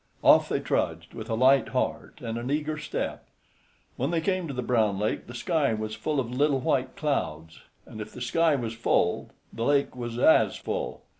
[0.23, 3.27] Off they trudged, with a light heart and an eager step.
[3.97, 7.59] When they came to the Brown Lake the sky was full of little white clouds,
[7.85, 11.03] and, if the sky was full, the lake was as full.